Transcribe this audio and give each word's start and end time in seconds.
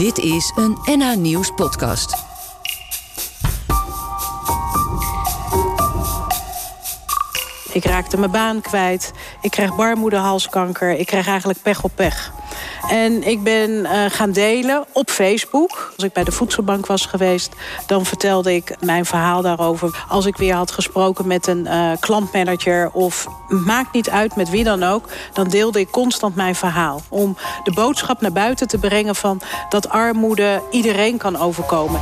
Dit 0.00 0.18
is 0.18 0.52
een 0.56 0.78
NH 0.84 1.16
Nieuws 1.16 1.50
podcast. 1.50 2.24
Ik 7.72 7.84
raakte 7.84 8.18
mijn 8.18 8.30
baan 8.30 8.60
kwijt. 8.60 9.12
Ik 9.40 9.50
kreeg 9.50 9.76
baarmoederhalskanker. 9.76 10.98
Ik 10.98 11.06
kreeg 11.06 11.26
eigenlijk 11.26 11.62
pech 11.62 11.82
op 11.82 11.92
pech. 11.94 12.32
En 12.88 13.26
ik 13.26 13.42
ben 13.42 13.70
uh, 13.70 14.04
gaan 14.08 14.32
delen 14.32 14.84
op 14.92 15.10
Facebook. 15.10 15.92
Als 15.96 16.04
ik 16.04 16.12
bij 16.12 16.24
de 16.24 16.32
voedselbank 16.32 16.86
was 16.86 17.06
geweest, 17.06 17.54
dan 17.86 18.06
vertelde 18.06 18.54
ik 18.54 18.76
mijn 18.80 19.04
verhaal 19.04 19.42
daarover. 19.42 20.04
Als 20.08 20.26
ik 20.26 20.36
weer 20.36 20.54
had 20.54 20.70
gesproken 20.70 21.26
met 21.26 21.46
een 21.46 21.66
uh, 21.66 21.92
klantmanager 22.00 22.90
of 22.90 23.26
maakt 23.48 23.92
niet 23.92 24.10
uit 24.10 24.36
met 24.36 24.50
wie 24.50 24.64
dan 24.64 24.82
ook, 24.82 25.08
dan 25.32 25.48
deelde 25.48 25.80
ik 25.80 25.90
constant 25.90 26.34
mijn 26.34 26.54
verhaal. 26.54 27.00
Om 27.08 27.36
de 27.64 27.72
boodschap 27.72 28.20
naar 28.20 28.32
buiten 28.32 28.68
te 28.68 28.78
brengen 28.78 29.14
van 29.14 29.40
dat 29.68 29.88
armoede 29.88 30.62
iedereen 30.70 31.16
kan 31.16 31.36
overkomen. 31.38 32.00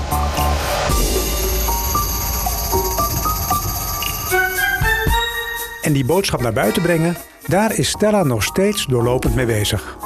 En 5.83 5.93
die 5.93 6.05
boodschap 6.05 6.41
naar 6.41 6.53
buiten 6.53 6.83
brengen, 6.83 7.17
daar 7.47 7.73
is 7.73 7.89
Stella 7.89 8.23
nog 8.23 8.43
steeds 8.43 8.87
doorlopend 8.87 9.35
mee 9.35 9.47
bezig. 9.47 9.98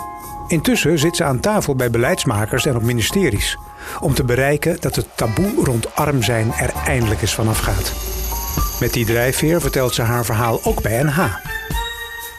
Intussen 0.53 0.99
zit 0.99 1.17
ze 1.17 1.25
aan 1.25 1.41
tafel 1.41 1.75
bij 1.75 1.91
beleidsmakers 1.91 2.67
en 2.67 2.77
op 2.77 2.83
ministeries 2.83 3.59
om 4.01 4.15
te 4.15 4.25
bereiken 4.25 4.77
dat 4.81 4.97
het 4.97 5.07
taboe 5.17 5.65
rond 5.65 5.95
arm 5.95 6.23
zijn 6.23 6.53
er 6.53 6.73
eindelijk 6.87 7.21
eens 7.21 7.35
vanaf 7.35 7.59
gaat. 7.59 7.93
Met 8.81 8.93
die 8.93 9.05
drijfveer 9.05 9.61
vertelt 9.61 9.95
ze 9.95 10.03
haar 10.03 10.25
verhaal 10.25 10.61
ook 10.65 10.83
bij 10.83 11.03
NH. 11.03 11.19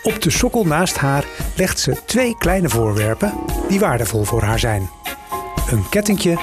Op 0.04 0.22
de 0.22 0.30
sokkel 0.30 0.66
naast 0.66 0.98
haar 0.98 1.26
legt 1.56 1.80
ze 1.80 2.02
twee 2.06 2.36
kleine 2.38 2.70
voorwerpen 2.70 3.34
die 3.68 3.80
waardevol 3.80 4.24
voor 4.24 4.42
haar 4.42 4.60
zijn: 4.60 4.90
een 5.70 5.90
kettingje 5.90 6.38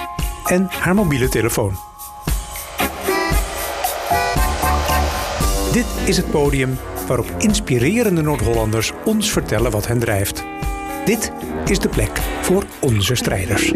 en 0.44 0.68
haar 0.70 0.94
mobiele 0.94 1.28
telefoon. 1.28 1.76
Dit 5.72 5.86
is 6.04 6.16
het 6.16 6.30
podium 6.30 6.78
waarop 7.06 7.34
inspirerende 7.38 8.22
Noord-Hollanders 8.22 8.92
ons 9.04 9.32
vertellen 9.32 9.70
wat 9.70 9.86
hen 9.86 9.98
drijft. 9.98 10.44
Dit 11.10 11.32
is 11.64 11.78
de 11.78 11.88
plek 11.88 12.20
voor 12.42 12.64
onze 12.80 13.14
strijders. 13.14 13.72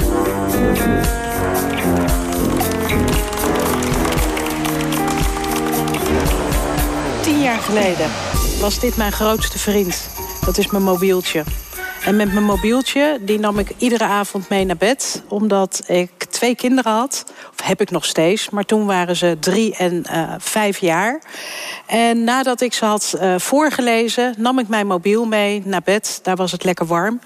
Tien 7.22 7.40
jaar 7.42 7.58
geleden 7.58 8.10
was 8.60 8.80
dit 8.80 8.96
mijn 8.96 9.12
grootste 9.12 9.58
vriend. 9.58 10.08
Dat 10.44 10.58
is 10.58 10.70
mijn 10.70 10.82
mobieltje. 10.82 11.44
En 12.05 12.16
met 12.16 12.32
mijn 12.32 12.44
mobieltje 12.44 13.18
die 13.20 13.38
nam 13.38 13.58
ik 13.58 13.70
iedere 13.78 14.05
avond 14.05 14.48
mee 14.48 14.64
naar 14.64 14.77
bed. 14.77 15.22
Omdat 15.28 15.82
ik 15.86 16.23
twee 16.44 16.56
kinderen 16.56 16.92
had. 16.92 17.24
Of 17.52 17.66
heb 17.66 17.80
ik 17.80 17.90
nog 17.90 18.04
steeds. 18.04 18.50
Maar 18.50 18.64
toen 18.64 18.86
waren 18.86 19.16
ze 19.16 19.36
drie 19.40 19.76
en 19.76 20.04
uh, 20.10 20.34
vijf 20.38 20.78
jaar. 20.78 21.22
En 21.86 22.24
nadat 22.24 22.60
ik 22.60 22.72
ze 22.72 22.84
had 22.84 23.14
uh, 23.22 23.34
voorgelezen, 23.38 24.34
nam 24.38 24.58
ik 24.58 24.68
mijn 24.68 24.86
mobiel 24.86 25.24
mee 25.24 25.62
naar 25.64 25.82
bed. 25.84 26.20
Daar 26.22 26.36
was 26.36 26.52
het 26.52 26.64
lekker 26.64 26.86
warm. 26.86 27.20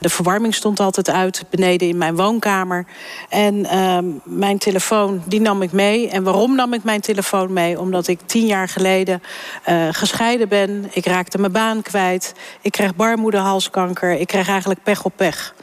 De 0.00 0.08
verwarming 0.08 0.54
stond 0.54 0.80
altijd 0.80 1.10
uit 1.10 1.44
beneden 1.50 1.88
in 1.88 1.98
mijn 1.98 2.16
woonkamer. 2.16 2.86
En 3.28 3.54
uh, 3.54 3.98
mijn 4.24 4.58
telefoon, 4.58 5.22
die 5.26 5.40
nam 5.40 5.62
ik 5.62 5.72
mee. 5.72 6.08
En 6.08 6.22
waarom 6.22 6.54
nam 6.54 6.72
ik 6.72 6.84
mijn 6.84 7.00
telefoon 7.00 7.52
mee? 7.52 7.80
Omdat 7.80 8.08
ik 8.08 8.20
tien 8.26 8.46
jaar 8.46 8.68
geleden 8.68 9.22
uh, 9.68 9.88
gescheiden 9.90 10.48
ben. 10.48 10.90
Ik 10.92 11.06
raakte 11.06 11.38
mijn 11.38 11.52
baan 11.52 11.82
kwijt. 11.82 12.34
Ik 12.60 12.72
kreeg 12.72 12.94
baarmoederhalskanker. 12.94 14.12
Ik 14.12 14.26
kreeg 14.26 14.48
eigenlijk 14.48 14.82
pech 14.82 15.04
op 15.04 15.12
pech. 15.16 15.54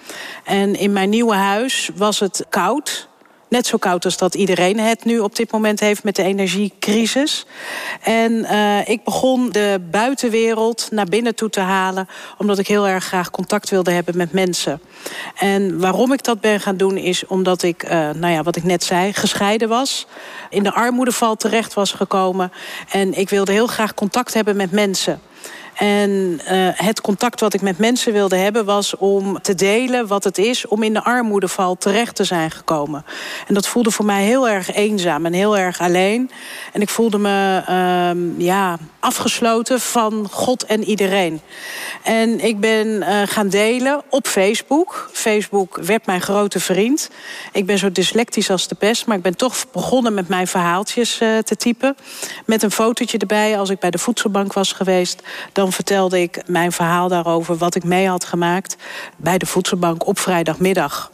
En 0.43 0.75
in 0.75 0.93
mijn 0.93 1.09
nieuwe 1.09 1.35
huis 1.35 1.89
was 1.95 2.19
het 2.19 2.45
koud. 2.49 3.07
Net 3.49 3.67
zo 3.67 3.77
koud 3.77 4.05
als 4.05 4.17
dat 4.17 4.35
iedereen 4.35 4.79
het 4.79 5.05
nu 5.05 5.19
op 5.19 5.35
dit 5.35 5.51
moment 5.51 5.79
heeft 5.79 6.03
met 6.03 6.15
de 6.15 6.23
energiecrisis. 6.23 7.45
En 8.01 8.31
uh, 8.31 8.87
ik 8.87 9.03
begon 9.03 9.51
de 9.51 9.81
buitenwereld 9.91 10.87
naar 10.91 11.05
binnen 11.05 11.35
toe 11.35 11.49
te 11.49 11.59
halen, 11.59 12.07
omdat 12.37 12.59
ik 12.59 12.67
heel 12.67 12.87
erg 12.87 13.03
graag 13.03 13.31
contact 13.31 13.69
wilde 13.69 13.91
hebben 13.91 14.17
met 14.17 14.31
mensen. 14.31 14.81
En 15.35 15.79
waarom 15.79 16.13
ik 16.13 16.23
dat 16.23 16.41
ben 16.41 16.59
gaan 16.59 16.77
doen, 16.77 16.97
is 16.97 17.25
omdat 17.27 17.63
ik, 17.63 17.83
uh, 17.83 17.91
nou 17.91 18.27
ja, 18.33 18.43
wat 18.43 18.55
ik 18.55 18.63
net 18.63 18.83
zei, 18.83 19.13
gescheiden 19.13 19.69
was. 19.69 20.07
In 20.49 20.63
de 20.63 20.73
armoedeval 20.73 21.35
terecht 21.35 21.73
was 21.73 21.91
gekomen. 21.91 22.51
En 22.89 23.13
ik 23.13 23.29
wilde 23.29 23.51
heel 23.51 23.67
graag 23.67 23.93
contact 23.93 24.33
hebben 24.33 24.55
met 24.55 24.71
mensen. 24.71 25.21
En 25.75 26.09
uh, 26.51 26.69
het 26.73 27.01
contact 27.01 27.39
wat 27.39 27.53
ik 27.53 27.61
met 27.61 27.77
mensen 27.77 28.13
wilde 28.13 28.35
hebben 28.35 28.65
was 28.65 28.97
om 28.97 29.41
te 29.41 29.55
delen 29.55 30.07
wat 30.07 30.23
het 30.23 30.37
is 30.37 30.67
om 30.67 30.83
in 30.83 30.93
de 30.93 31.03
armoedeval 31.03 31.77
terecht 31.77 32.15
te 32.15 32.23
zijn 32.23 32.51
gekomen. 32.51 33.05
En 33.47 33.53
dat 33.53 33.67
voelde 33.67 33.91
voor 33.91 34.05
mij 34.05 34.23
heel 34.23 34.49
erg 34.49 34.73
eenzaam 34.73 35.25
en 35.25 35.33
heel 35.33 35.57
erg 35.57 35.79
alleen. 35.81 36.31
En 36.73 36.81
ik 36.81 36.89
voelde 36.89 37.17
me 37.17 37.63
uh, 37.69 38.45
ja, 38.45 38.77
afgesloten 38.99 39.79
van 39.79 40.27
God 40.31 40.65
en 40.65 40.83
iedereen. 40.83 41.41
En 42.03 42.39
ik 42.39 42.59
ben 42.59 42.87
uh, 42.87 43.21
gaan 43.25 43.49
delen 43.49 44.01
op 44.09 44.27
Facebook. 44.27 45.09
Facebook 45.11 45.79
werd 45.81 46.05
mijn 46.05 46.21
grote 46.21 46.59
vriend. 46.59 47.09
Ik 47.51 47.65
ben 47.65 47.77
zo 47.77 47.91
dyslectisch 47.91 48.49
als 48.49 48.67
de 48.67 48.75
pest, 48.75 49.05
maar 49.05 49.17
ik 49.17 49.23
ben 49.23 49.37
toch 49.37 49.65
begonnen 49.71 50.13
met 50.13 50.27
mijn 50.27 50.47
verhaaltjes 50.47 51.21
uh, 51.21 51.37
te 51.37 51.55
typen. 51.55 51.95
Met 52.45 52.63
een 52.63 52.71
fotootje 52.71 53.17
erbij 53.17 53.59
als 53.59 53.69
ik 53.69 53.79
bij 53.79 53.91
de 53.91 53.97
voedselbank 53.97 54.53
was 54.53 54.71
geweest. 54.71 55.21
Dan 55.51 55.71
vertelde 55.71 56.21
ik 56.21 56.41
mijn 56.45 56.71
verhaal 56.71 57.07
daarover, 57.07 57.55
wat 57.57 57.75
ik 57.75 57.83
mee 57.83 58.07
had 58.07 58.25
gemaakt 58.25 58.75
bij 59.17 59.37
de 59.37 59.45
voedselbank 59.45 60.07
op 60.07 60.19
vrijdagmiddag. 60.19 61.09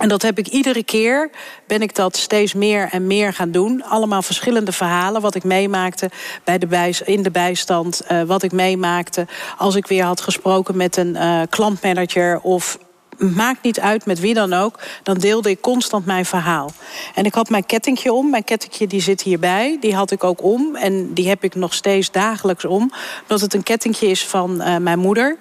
En 0.00 0.08
dat 0.08 0.22
heb 0.22 0.38
ik 0.38 0.46
iedere 0.46 0.84
keer, 0.84 1.30
ben 1.66 1.82
ik 1.82 1.94
dat 1.94 2.16
steeds 2.16 2.54
meer 2.54 2.88
en 2.90 3.06
meer 3.06 3.32
gaan 3.32 3.50
doen. 3.50 3.84
Allemaal 3.84 4.22
verschillende 4.22 4.72
verhalen, 4.72 5.20
wat 5.20 5.34
ik 5.34 5.44
meemaakte 5.44 6.10
bij 6.44 6.58
de 6.58 7.00
in 7.04 7.22
de 7.22 7.30
bijstand. 7.30 8.02
Uh, 8.12 8.22
wat 8.22 8.42
ik 8.42 8.52
meemaakte 8.52 9.26
als 9.58 9.74
ik 9.74 9.86
weer 9.86 10.04
had 10.04 10.20
gesproken 10.20 10.76
met 10.76 10.96
een 10.96 11.14
uh, 11.14 11.40
klantmanager 11.50 12.40
of 12.40 12.78
maakt 13.20 13.62
niet 13.62 13.80
uit 13.80 14.06
met 14.06 14.20
wie 14.20 14.34
dan 14.34 14.52
ook, 14.52 14.78
dan 15.02 15.18
deelde 15.18 15.50
ik 15.50 15.60
constant 15.60 16.06
mijn 16.06 16.24
verhaal. 16.24 16.70
En 17.14 17.24
ik 17.24 17.34
had 17.34 17.50
mijn 17.50 17.66
kettingje 17.66 18.12
om. 18.12 18.30
Mijn 18.30 18.44
kettingje 18.44 18.86
die 18.86 19.00
zit 19.00 19.22
hierbij. 19.22 19.76
Die 19.80 19.94
had 19.94 20.10
ik 20.10 20.24
ook 20.24 20.42
om. 20.42 20.76
En 20.76 21.14
die 21.14 21.28
heb 21.28 21.44
ik 21.44 21.54
nog 21.54 21.74
steeds 21.74 22.10
dagelijks 22.10 22.64
om. 22.64 22.92
Omdat 23.22 23.40
het 23.40 23.54
een 23.54 23.62
kettingje 23.62 24.06
is 24.06 24.26
van 24.26 24.62
uh, 24.62 24.76
mijn 24.76 24.98
moeder. 24.98 25.38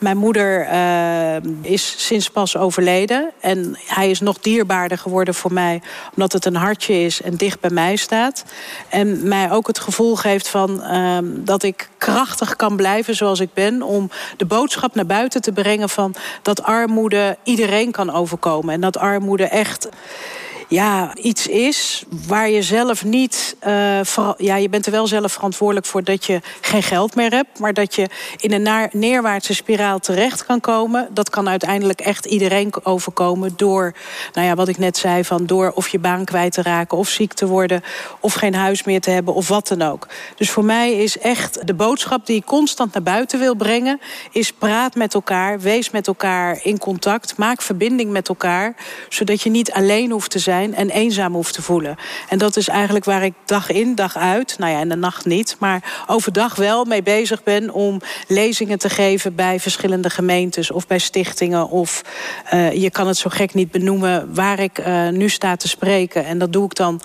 Mijn 0.00 0.16
moeder 0.16 0.66
uh, 0.72 1.36
is 1.62 1.94
sinds 2.06 2.30
pas 2.30 2.56
overleden. 2.56 3.30
En 3.40 3.76
hij 3.86 4.10
is 4.10 4.20
nog 4.20 4.38
dierbaarder 4.38 4.98
geworden 4.98 5.34
voor 5.34 5.52
mij. 5.52 5.82
Omdat 6.14 6.32
het 6.32 6.44
een 6.44 6.56
hartje 6.56 6.94
is 6.94 7.22
en 7.22 7.36
dicht 7.36 7.60
bij 7.60 7.70
mij 7.70 7.96
staat. 7.96 8.44
En 8.88 9.28
mij 9.28 9.50
ook 9.50 9.66
het 9.66 9.78
gevoel 9.78 10.16
geeft 10.16 10.48
van 10.48 10.82
uh, 10.82 11.18
dat 11.22 11.62
ik 11.62 11.88
krachtig 11.98 12.56
kan 12.56 12.76
blijven 12.76 13.16
zoals 13.16 13.40
ik 13.40 13.54
ben. 13.54 13.82
Om 13.82 14.10
de 14.36 14.44
boodschap 14.44 14.94
naar 14.94 15.06
buiten 15.06 15.40
te 15.40 15.52
brengen 15.52 15.88
van 15.88 16.14
dat 16.42 16.62
armoede 16.62 17.36
iedereen 17.42 17.90
kan 17.90 18.12
overkomen. 18.12 18.74
En 18.74 18.80
dat 18.80 18.98
armoede 18.98 19.44
echt 19.44 19.88
ja, 20.70 21.14
iets 21.14 21.46
is 21.46 22.04
waar 22.26 22.50
je 22.50 22.62
zelf 22.62 23.04
niet. 23.04 23.56
Uh, 23.66 24.00
ja, 24.36 24.56
je 24.56 24.68
bent 24.68 24.86
er 24.86 24.92
wel 24.92 25.06
zelf 25.06 25.32
verantwoordelijk 25.32 25.86
voor 25.86 26.04
dat 26.04 26.24
je 26.24 26.40
geen 26.60 26.82
geld 26.82 27.14
meer 27.14 27.30
hebt. 27.30 27.58
Maar 27.58 27.74
dat 27.74 27.94
je 27.94 28.08
in 28.36 28.52
een 28.52 28.88
neerwaartse 28.92 29.54
spiraal 29.54 29.98
terecht 29.98 30.46
kan 30.46 30.60
komen. 30.60 31.08
Dat 31.12 31.30
kan 31.30 31.48
uiteindelijk 31.48 32.00
echt 32.00 32.26
iedereen 32.26 32.72
overkomen. 32.82 33.52
Door, 33.56 33.94
nou 34.32 34.46
ja, 34.46 34.54
wat 34.54 34.68
ik 34.68 34.78
net 34.78 34.96
zei, 34.96 35.24
van 35.24 35.46
door 35.46 35.72
of 35.74 35.88
je 35.88 35.98
baan 35.98 36.24
kwijt 36.24 36.52
te 36.52 36.62
raken. 36.62 36.98
Of 36.98 37.08
ziek 37.08 37.32
te 37.32 37.46
worden. 37.46 37.82
Of 38.20 38.34
geen 38.34 38.54
huis 38.54 38.84
meer 38.84 39.00
te 39.00 39.10
hebben. 39.10 39.34
Of 39.34 39.48
wat 39.48 39.68
dan 39.68 39.82
ook. 39.82 40.06
Dus 40.36 40.50
voor 40.50 40.64
mij 40.64 40.92
is 40.92 41.18
echt 41.18 41.66
de 41.66 41.74
boodschap 41.74 42.26
die 42.26 42.36
ik 42.36 42.44
constant 42.44 42.92
naar 42.92 43.02
buiten 43.02 43.38
wil 43.38 43.54
brengen. 43.54 44.00
Is 44.32 44.52
praat 44.52 44.94
met 44.94 45.14
elkaar. 45.14 45.60
Wees 45.60 45.90
met 45.90 46.06
elkaar 46.06 46.58
in 46.62 46.78
contact. 46.78 47.36
Maak 47.36 47.62
verbinding 47.62 48.10
met 48.10 48.28
elkaar. 48.28 48.74
Zodat 49.08 49.42
je 49.42 49.50
niet 49.50 49.72
alleen 49.72 50.10
hoeft 50.10 50.30
te 50.30 50.38
zijn 50.38 50.58
en 50.62 50.90
eenzaam 50.90 51.34
hoeft 51.34 51.54
te 51.54 51.62
voelen. 51.62 51.96
En 52.28 52.38
dat 52.38 52.56
is 52.56 52.68
eigenlijk 52.68 53.04
waar 53.04 53.24
ik 53.24 53.34
dag 53.44 53.70
in, 53.70 53.94
dag 53.94 54.16
uit, 54.16 54.58
nou 54.58 54.72
ja, 54.72 54.80
en 54.80 54.88
de 54.88 54.96
nacht 54.96 55.24
niet, 55.24 55.56
maar 55.58 56.04
overdag 56.06 56.54
wel 56.54 56.84
mee 56.84 57.02
bezig 57.02 57.42
ben 57.42 57.70
om 57.70 58.00
lezingen 58.26 58.78
te 58.78 58.88
geven 58.88 59.34
bij 59.34 59.60
verschillende 59.60 60.10
gemeentes 60.10 60.70
of 60.70 60.86
bij 60.86 60.98
stichtingen. 60.98 61.68
Of 61.68 62.02
uh, 62.54 62.72
je 62.72 62.90
kan 62.90 63.06
het 63.06 63.16
zo 63.16 63.30
gek 63.30 63.54
niet 63.54 63.70
benoemen 63.70 64.34
waar 64.34 64.58
ik 64.58 64.78
uh, 64.78 65.08
nu 65.08 65.28
sta 65.28 65.56
te 65.56 65.68
spreken. 65.68 66.24
En 66.24 66.38
dat 66.38 66.52
doe 66.52 66.64
ik 66.64 66.74
dan 66.74 67.00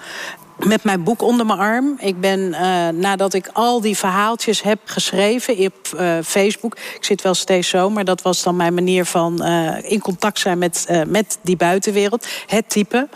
met 0.66 0.84
mijn 0.84 1.04
boek 1.04 1.22
onder 1.22 1.46
mijn 1.46 1.60
arm. 1.60 1.96
Ik 2.00 2.20
ben, 2.20 2.40
uh, 2.40 2.88
nadat 2.88 3.34
ik 3.34 3.50
al 3.54 3.82
die 3.82 3.98
verhaaltjes 3.98 4.62
heb 4.62 4.80
geschreven 4.86 5.58
op 5.58 5.74
uh, 5.96 6.18
Facebook... 6.24 6.76
ik 6.96 7.04
zit 7.04 7.22
wel 7.22 7.34
steeds 7.34 7.70
zo, 7.70 7.90
maar 7.90 8.06
dat 8.06 8.22
was 8.22 8.44
dan 8.44 8.56
mijn 8.56 8.74
manier 8.74 9.06
van 9.06 9.42
uh, 9.42 9.92
in 9.92 10.00
contact 10.00 10.40
zijn 10.40 10.58
met, 10.58 11.04
met 11.08 11.38
die 11.42 11.56
buitenwereld. 11.56 12.28
Het 12.48 12.70
type. 12.70 13.08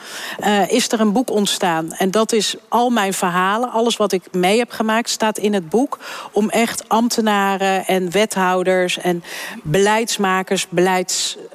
is 0.68 0.92
er 0.92 1.00
een 1.00 1.12
boek 1.12 1.30
ontstaan. 1.30 1.92
En 1.92 2.12
dat 2.12 2.31
is 2.31 2.56
al 2.68 2.90
mijn 2.90 3.13
verhalen. 3.13 3.72
Alles 3.72 3.98
wat 3.98 4.12
ik 4.12 4.24
mee 4.31 4.57
heb 4.57 4.72
gemaakt 4.72 5.10
staat 5.10 5.38
in 5.38 5.54
het 5.54 5.69
boek. 5.69 6.00
Om 6.31 6.50
echt 6.50 6.90
ambtenaren 6.90 7.86
en 7.86 8.12
wethouders 8.12 8.98
en 8.98 9.24
beleidsmakers, 9.63 10.68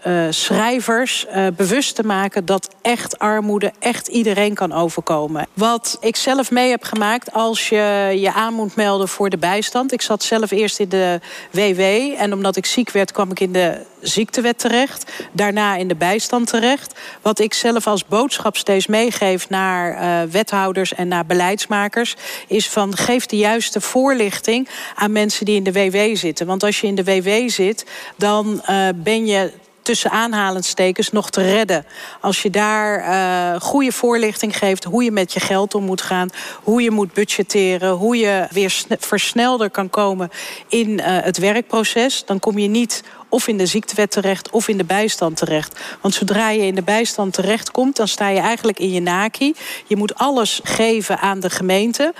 beleidsschrijvers... 0.04 1.26
bewust 1.56 1.94
te 1.94 2.02
maken 2.02 2.44
dat 2.44 2.74
echt 2.82 3.18
armoede 3.18 3.72
echt 3.78 4.08
iedereen 4.08 4.54
kan 4.54 4.72
overkomen. 4.72 5.46
Wat 5.54 5.96
ik 6.00 6.16
zelf 6.16 6.50
mee 6.50 6.70
heb 6.70 6.84
gemaakt 6.84 7.32
als 7.32 7.68
je 7.68 8.14
je 8.16 8.32
aan 8.32 8.54
moet 8.54 8.76
melden 8.76 9.08
voor 9.08 9.30
de 9.30 9.36
bijstand. 9.36 9.92
Ik 9.92 10.02
zat 10.02 10.22
zelf 10.22 10.50
eerst 10.50 10.78
in 10.78 10.88
de 10.88 11.20
WW 11.50 11.80
en 12.20 12.32
omdat 12.32 12.56
ik 12.56 12.66
ziek 12.66 12.90
werd 12.90 13.12
kwam 13.12 13.30
ik 13.30 13.40
in 13.40 13.52
de 13.52 13.80
ziektewet 14.00 14.58
terecht. 14.58 15.12
Daarna 15.32 15.76
in 15.76 15.88
de 15.88 15.94
bijstand 15.94 16.46
terecht. 16.46 17.00
Wat 17.22 17.38
ik 17.38 17.54
zelf 17.54 17.86
als 17.86 18.06
boodschap 18.06 18.56
steeds 18.56 18.86
meegeef 18.86 19.48
naar 19.48 20.02
uh, 20.02 20.30
wethouders 20.32 20.94
en 20.94 21.08
naar 21.08 21.26
beleidsmakers... 21.26 22.16
is 22.46 22.68
van 22.68 22.96
geef 22.96 23.26
de 23.26 23.36
juiste 23.36 23.80
voorlichting 23.80 24.68
aan 24.94 25.12
mensen 25.12 25.44
die 25.44 25.56
in 25.56 25.64
de 25.64 25.72
WW 25.72 26.16
zitten. 26.16 26.46
Want 26.46 26.62
als 26.62 26.80
je 26.80 26.86
in 26.86 26.94
de 26.94 27.04
WW 27.04 27.48
zit, 27.48 27.86
dan 28.16 28.62
ben 28.94 29.26
je 29.26 29.50
tussen 29.84 30.10
aanhalingstekens 30.10 31.10
nog 31.10 31.30
te 31.30 31.42
redden. 31.42 31.86
Als 32.20 32.42
je 32.42 32.50
daar 32.50 32.98
uh, 32.98 33.60
goede 33.60 33.92
voorlichting 33.92 34.58
geeft 34.58 34.84
hoe 34.84 35.04
je 35.04 35.10
met 35.10 35.32
je 35.32 35.40
geld 35.40 35.74
om 35.74 35.84
moet 35.84 36.02
gaan, 36.02 36.30
hoe 36.62 36.82
je 36.82 36.90
moet 36.90 37.12
budgetteren, 37.12 37.90
hoe 37.90 38.16
je 38.16 38.46
weer 38.50 38.82
versnelder 38.98 39.70
kan 39.70 39.90
komen 39.90 40.30
in 40.68 40.88
uh, 40.88 41.04
het 41.06 41.38
werkproces, 41.38 42.24
dan 42.24 42.38
kom 42.40 42.58
je 42.58 42.68
niet 42.68 43.02
of 43.34 43.48
in 43.48 43.56
de 43.56 43.66
ziektewet 43.66 44.10
terecht 44.10 44.50
of 44.50 44.68
in 44.68 44.76
de 44.76 44.84
bijstand 44.84 45.36
terecht. 45.36 45.80
Want 46.00 46.14
zodra 46.14 46.50
je 46.50 46.66
in 46.66 46.74
de 46.74 46.82
bijstand 46.82 47.32
terechtkomt, 47.32 47.96
dan 47.96 48.08
sta 48.08 48.28
je 48.28 48.40
eigenlijk 48.40 48.78
in 48.78 48.90
je 48.90 49.00
naki. 49.00 49.54
Je 49.86 49.96
moet 49.96 50.14
alles 50.14 50.60
geven 50.62 51.18
aan 51.18 51.40
de 51.40 51.50
gemeente 51.50 52.14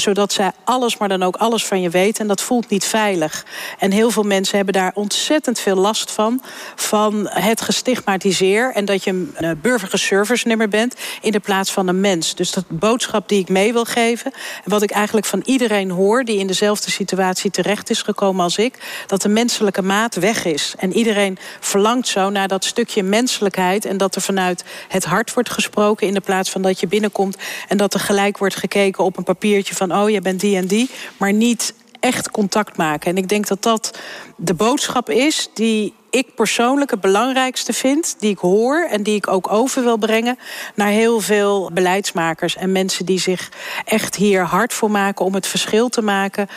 zodat 0.00 0.32
zij 0.32 0.52
alles, 0.64 0.96
maar 0.96 1.08
dan 1.08 1.22
ook 1.22 1.36
alles 1.36 1.66
van 1.66 1.80
je 1.80 1.90
weten. 1.90 2.20
En 2.20 2.28
dat 2.28 2.40
voelt 2.40 2.68
niet 2.68 2.84
veilig. 2.84 3.44
En 3.78 3.90
heel 3.90 4.10
veel 4.10 4.22
mensen 4.22 4.56
hebben 4.56 4.74
daar 4.74 4.92
ontzettend 4.94 5.58
veel 5.58 5.76
last 5.76 6.10
van. 6.10 6.42
Van 6.74 7.28
het 7.30 7.60
gestigmatiseer. 7.60 8.72
En 8.72 8.84
dat 8.84 9.04
je 9.04 9.10
een 9.10 9.34
uh, 9.40 9.50
burgerservice 9.62 10.48
nummer 10.48 10.68
bent 10.68 10.94
in 11.20 11.32
de 11.32 11.40
plaats 11.40 11.72
van 11.72 11.88
een 11.88 12.00
mens. 12.00 12.34
Dus 12.34 12.50
dat 12.50 12.64
boodschap 12.68 13.28
die 13.28 13.40
ik 13.40 13.48
mee 13.48 13.72
wil 13.72 13.84
geven. 13.84 14.32
En 14.64 14.70
wat 14.70 14.82
ik 14.82 14.90
eigenlijk 14.90 15.26
van 15.26 15.42
iedereen 15.44 15.90
hoor 15.90 16.24
die 16.24 16.38
in 16.38 16.46
dezelfde 16.46 16.90
situatie 16.90 17.50
terecht 17.50 17.90
is 17.90 18.02
gekomen 18.02 18.44
als 18.44 18.56
ik. 18.56 19.04
Dat 19.06 19.22
de 19.22 19.28
menselijke 19.28 19.82
maat 19.82 20.14
weg 20.14 20.44
is. 20.44 20.55
En 20.78 20.92
iedereen 20.92 21.38
verlangt 21.60 22.08
zo 22.08 22.30
naar 22.30 22.48
dat 22.48 22.64
stukje 22.64 23.02
menselijkheid. 23.02 23.84
En 23.84 23.96
dat 23.96 24.14
er 24.14 24.22
vanuit 24.22 24.64
het 24.88 25.04
hart 25.04 25.34
wordt 25.34 25.50
gesproken. 25.50 26.06
In 26.06 26.14
de 26.14 26.20
plaats 26.20 26.50
van 26.50 26.62
dat 26.62 26.80
je 26.80 26.86
binnenkomt. 26.86 27.36
En 27.68 27.76
dat 27.76 27.94
er 27.94 28.00
gelijk 28.00 28.38
wordt 28.38 28.56
gekeken 28.56 29.04
op 29.04 29.16
een 29.16 29.24
papiertje 29.24 29.74
van 29.74 29.96
oh, 29.96 30.10
je 30.10 30.20
bent 30.20 30.40
die 30.40 30.56
en 30.56 30.66
die, 30.66 30.90
maar 31.16 31.32
niet 31.32 31.74
echt 32.00 32.30
contact 32.30 32.76
maken. 32.76 33.10
En 33.10 33.16
ik 33.16 33.28
denk 33.28 33.46
dat 33.46 33.62
dat 33.62 33.98
de 34.36 34.54
boodschap 34.54 35.10
is 35.10 35.48
die 35.54 35.94
ik 36.10 36.34
persoonlijk 36.34 36.90
het 36.90 37.00
belangrijkste 37.00 37.72
vind, 37.72 38.16
die 38.18 38.30
ik 38.30 38.38
hoor 38.38 38.86
en 38.90 39.02
die 39.02 39.14
ik 39.14 39.28
ook 39.28 39.52
over 39.52 39.82
wil 39.82 39.96
brengen 39.96 40.38
naar 40.74 40.88
heel 40.88 41.20
veel 41.20 41.70
beleidsmakers 41.72 42.56
en 42.56 42.72
mensen 42.72 43.06
die 43.06 43.20
zich 43.20 43.50
echt 43.84 44.16
hier 44.16 44.44
hard 44.44 44.74
voor 44.74 44.90
maken 44.90 45.24
om 45.24 45.34
het 45.34 45.46
verschil 45.46 45.88
te 45.88 46.02
maken 46.02 46.48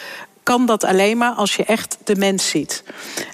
kan 0.49 0.65
dat 0.65 0.83
alleen 0.83 1.17
maar 1.17 1.31
als 1.31 1.55
je 1.55 1.63
echt 1.63 1.97
de 2.03 2.15
mens 2.15 2.49
ziet. 2.49 2.83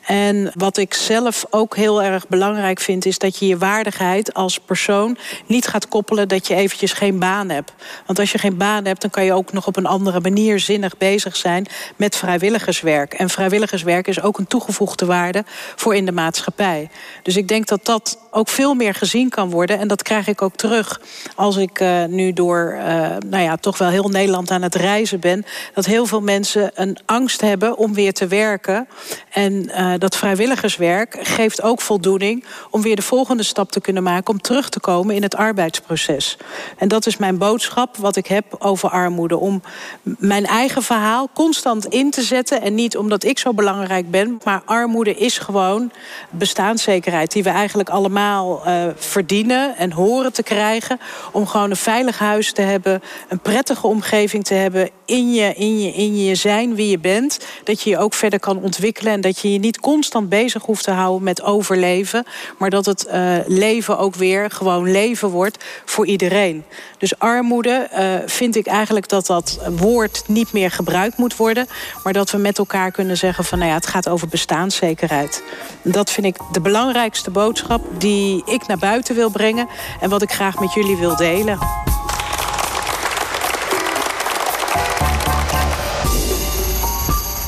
En 0.06 0.52
wat 0.54 0.78
ik 0.78 0.94
zelf 0.94 1.46
ook 1.50 1.76
heel 1.76 2.04
erg 2.04 2.28
belangrijk 2.28 2.80
vind, 2.80 3.06
is 3.06 3.18
dat 3.18 3.38
je 3.38 3.48
je 3.48 3.58
waardigheid 3.58 4.34
als 4.34 4.60
persoon 4.60 5.18
niet 5.46 5.68
gaat 5.68 5.88
koppelen 5.88 6.28
dat 6.28 6.48
je 6.48 6.56
eventjes 6.56 6.94
geen 6.94 7.20
baan 7.20 7.50
hebt. 7.50 7.74
Want 8.06 8.20
als 8.20 8.32
je 8.32 8.38
geen 8.38 8.58
baan 8.58 8.86
hebt, 8.86 9.02
dan 9.02 9.10
kan 9.10 9.26
je 9.26 9.34
ook 9.34 9.54
nog 9.54 9.68
op 9.68 9.78
een 9.78 9.86
andere 9.86 10.20
manier 10.20 10.60
zinnig 10.60 10.98
bezig 10.98 11.36
zijn 11.36 11.68
met 11.96 12.16
vrijwilligerswerk. 12.16 13.14
En 13.14 13.30
vrijwilligerswerk 13.30 14.08
is 14.08 14.22
ook 14.22 14.38
een 14.38 14.48
toegevoegde 14.48 15.06
waarde 15.06 15.44
voor 15.76 15.96
in 15.96 16.06
de 16.06 16.12
maatschappij. 16.12 16.90
Dus 17.24 17.36
ik 17.36 17.48
denk 17.48 17.68
dat 17.68 17.86
dat 17.86 18.18
ook 18.32 18.48
veel 18.48 18.74
meer 18.74 18.94
gezien 18.94 19.30
kan 19.30 19.50
worden. 19.50 19.80
En 19.80 19.88
dat 19.88 20.02
krijg 20.02 20.28
ik 20.28 20.42
ook 20.42 20.56
terug 20.56 21.02
als 21.36 21.56
ik 21.56 21.80
uh, 21.80 22.06
nu 22.06 22.34
door 22.34 22.76
uh, 22.78 22.84
nou 23.30 23.44
ja, 23.44 23.56
toch 23.58 23.78
wel 23.78 23.90
heel 23.90 24.10
Nederland 24.10 24.52
aan 24.52 24.62
het 24.62 24.76
reizen 24.76 25.20
ben. 25.20 25.46
Dat 25.74 25.86
heel 25.86 26.06
veel 26.06 26.22
mensen 26.22 26.72
een 26.74 26.98
angst 27.06 27.42
hebben 27.42 27.78
om 27.78 27.94
weer 27.94 28.14
te 28.14 28.28
werken. 28.28 28.88
En 29.32 29.54
uh, 29.54 29.94
dat 29.98 30.16
vrijwilligerswerk 30.16 31.18
geeft 31.22 31.62
ook 31.62 31.82
voldoening 31.82 32.44
om 32.70 32.82
weer 32.82 32.96
de 32.96 33.02
volgende 33.02 33.44
stap 33.44 33.72
te 33.72 33.82
kunnen 33.82 34.04
maken 34.04 34.34
om 34.34 34.42
terug 34.42 34.70
te 34.70 34.80
komen 34.80 35.16
in 35.16 35.24
het 35.24 35.36
arbeidsproces. 35.36 36.38
En 36.78 36.88
dat 36.88 37.06
is 37.06 37.18
mijn 37.18 37.38
boodschap 37.38 37.98
wat 37.98 38.16
ik 38.16 38.28
heb 38.28 38.46
over 38.60 38.90
armoede. 38.90 39.38
Om 39.38 39.62
mijn 40.02 40.46
eigen 40.46 40.84
verhaal 40.84 41.30
constant 41.34 41.86
in 41.86 42.12
te 42.12 42.22
zetten. 42.22 42.62
En 42.62 42.76
niet 42.76 42.98
omdat 42.98 43.24
ik 43.24 43.40
zo 43.40 43.54
belangrijk 43.54 44.12
ben. 44.12 44.40
Maar 44.44 44.62
armoede 44.66 45.16
is 45.16 45.38
gewoon 45.38 45.92
bestaanszekerheid 46.30 47.32
die 47.32 47.44
we 47.44 47.50
eigenlijk 47.50 47.90
allemaal 47.90 48.62
uh, 48.68 48.86
verdienen 48.96 49.78
en 49.78 49.92
horen 49.92 50.34
te 50.34 50.44
krijgen. 50.44 51.00
Om 51.32 51.48
gewoon 51.48 51.70
een 51.70 51.76
veilig 51.76 52.20
huis 52.20 52.52
te 52.52 52.62
hebben, 52.62 53.02
een 53.28 53.40
prettige 53.40 53.88
omgeving 53.88 54.44
te 54.44 54.54
hebben 54.54 54.90
in 55.06 55.34
je, 55.34 55.54
in 55.54 55.80
je, 55.80 55.92
in 55.92 56.24
je 56.24 56.36
zijn 56.36 56.76
wie 56.76 56.85
je 56.90 57.00
bent. 57.00 57.40
Dat 57.64 57.82
je 57.82 57.90
je 57.90 57.98
ook 57.98 58.14
verder 58.14 58.40
kan 58.40 58.62
ontwikkelen 58.62 59.14
en 59.14 59.22
dat 59.22 59.40
je 59.40 59.54
je 59.54 59.60
niet 59.60 59.80
constant 59.80 60.30
bezig 60.30 60.64
hoeft 60.64 60.84
te 60.84 60.92
houden 60.92 61.24
met 61.24 61.42
overleven. 61.42 62.26
Maar 62.58 62.70
dat 62.70 62.86
het 62.86 63.08
uh, 63.08 63.38
leven 63.48 63.98
ook 63.98 64.16
weer 64.16 64.52
gewoon 64.52 64.92
leven 64.92 65.30
wordt 65.30 65.64
voor 65.86 66.06
iedereen. 66.06 66.64
Dus 66.98 67.20
armoede 67.20 67.90
uh, 67.94 68.14
vind 68.26 68.56
ik 68.56 68.68
eigenlijk 68.68 69.10
dat 69.10 69.26
dat 69.26 69.60
woord 69.78 70.24
niet 70.28 70.54
meer 70.54 70.72
gebruikt 70.72 71.18
moet 71.18 71.36
worden. 71.36 71.68
Maar 72.04 72.14
dat 72.14 72.32
we 72.32 72.38
met 72.38 72.58
elkaar 72.58 72.92
kunnen 72.92 73.18
zeggen 73.18 73.46
van 73.46 73.58
nou 73.58 73.70
ja, 73.70 73.76
het 73.76 73.88
gaat 73.88 74.10
over 74.10 74.28
bestaanszekerheid. 74.28 75.44
Dat 75.82 76.12
vind 76.12 76.26
ik 76.26 76.38
de 76.52 76.62
belangrijkste 76.62 77.32
boodschap 77.32 77.82
die 77.98 78.44
ik 78.46 78.68
naar 78.68 78.78
buiten 78.78 79.16
wil 79.16 79.30
brengen. 79.30 79.68
En 80.00 80.10
wat 80.10 80.22
ik 80.22 80.32
graag 80.32 80.60
met 80.60 80.74
jullie 80.74 80.98
wil 80.98 81.16
delen. 81.16 81.95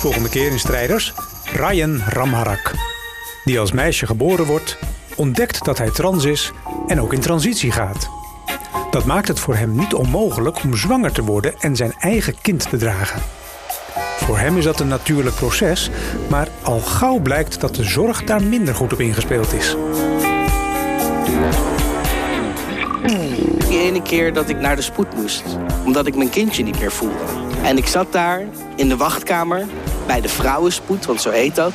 Volgende 0.08 0.30
keer 0.30 0.52
in 0.52 0.60
Strijders, 0.60 1.14
Ryan 1.54 2.02
Ramharak. 2.08 2.72
Die 3.44 3.60
als 3.60 3.72
meisje 3.72 4.06
geboren 4.06 4.46
wordt, 4.46 4.78
ontdekt 5.16 5.66
dat 5.66 5.78
hij 5.78 5.92
trans 5.92 6.24
is 6.24 6.52
en 6.88 7.02
ook 7.02 7.14
in 7.14 7.20
transitie 7.20 7.72
gaat. 7.72 8.10
Dat 8.92 9.06
maakt 9.06 9.28
het 9.28 9.40
voor 9.40 9.56
hem 9.56 9.76
niet 9.76 9.94
onmogelijk 9.94 10.64
om 10.64 10.76
zwanger 10.76 11.12
te 11.12 11.24
worden 11.24 11.56
en 11.60 11.76
zijn 11.76 11.94
eigen 12.00 12.36
kind 12.42 12.70
te 12.70 12.78
dragen. 12.78 13.22
Voor 14.18 14.38
hem 14.38 14.58
is 14.58 14.64
dat 14.64 14.80
een 14.80 14.88
natuurlijk 14.88 15.36
proces, 15.36 15.90
maar 16.30 16.48
al 16.62 16.80
gauw 16.80 17.20
blijkt 17.20 17.62
dat 17.62 17.76
de 17.76 17.84
zorg 17.84 18.24
daar 18.24 18.44
minder 18.44 18.76
goed 18.76 18.94
op 18.94 19.00
ingespeeld 19.00 19.54
is. 19.54 19.76
Die 23.68 23.80
ene 23.80 24.02
keer 24.02 24.34
dat 24.34 24.50
ik 24.50 24.60
naar 24.60 24.76
de 24.76 24.82
spoed 24.82 25.16
moest, 25.16 25.44
omdat 25.86 26.08
ik 26.08 26.16
mijn 26.16 26.30
kindje 26.30 26.64
niet 26.64 26.80
meer 26.80 26.92
voelde. 26.92 27.24
En 27.64 27.78
ik 27.78 27.88
zat 27.88 28.12
daar 28.12 28.44
in 28.76 28.90
de 28.90 28.98
wachtkamer 28.98 29.66
bij 30.08 30.22
de 30.22 30.30
vrouwenspoed, 30.30 31.06
want 31.06 31.22
zo 31.22 31.30
heet 31.30 31.56
dat. 31.56 31.74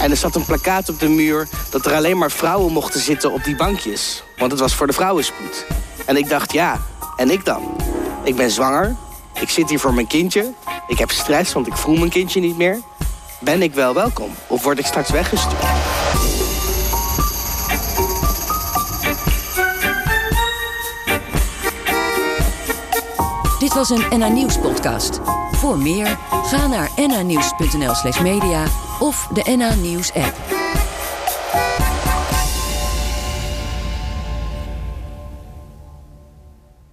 En 0.00 0.10
er 0.10 0.16
zat 0.16 0.34
een 0.34 0.44
plakkaat 0.44 0.88
op 0.88 1.00
de 1.00 1.08
muur 1.08 1.48
dat 1.70 1.86
er 1.86 1.94
alleen 1.94 2.18
maar 2.18 2.30
vrouwen 2.30 2.72
mochten 2.72 3.00
zitten 3.00 3.32
op 3.32 3.44
die 3.44 3.56
bankjes. 3.56 4.22
Want 4.36 4.50
het 4.50 4.60
was 4.60 4.74
voor 4.74 4.86
de 4.86 4.92
vrouwenspoed. 4.92 5.66
En 6.04 6.16
ik 6.16 6.28
dacht, 6.28 6.52
ja, 6.52 6.80
en 7.16 7.30
ik 7.30 7.44
dan? 7.44 7.76
Ik 8.22 8.36
ben 8.36 8.50
zwanger, 8.50 8.96
ik 9.40 9.48
zit 9.48 9.68
hier 9.68 9.78
voor 9.78 9.94
mijn 9.94 10.06
kindje, 10.06 10.52
ik 10.86 10.98
heb 10.98 11.10
stress, 11.10 11.52
want 11.52 11.66
ik 11.66 11.76
voel 11.76 11.96
mijn 11.96 12.10
kindje 12.10 12.40
niet 12.40 12.56
meer. 12.56 12.80
Ben 13.40 13.62
ik 13.62 13.74
wel 13.74 13.94
welkom? 13.94 14.30
Of 14.46 14.62
word 14.62 14.78
ik 14.78 14.86
straks 14.86 15.10
weggestuurd? 15.10 15.62
Dit 23.58 23.74
was 23.74 23.90
een 23.90 24.18
NA 24.18 24.28
Nieuws 24.28 24.58
podcast. 24.58 25.20
Voor 25.56 25.78
meer, 25.78 26.18
ga 26.44 26.66
naar 26.66 26.90
nanieuws.nl 27.06 27.94
slash 27.94 28.20
media 28.20 28.64
of 28.98 29.28
de 29.32 29.56
NA 29.56 29.74
Nieuws 29.74 30.12
app. 30.12 30.55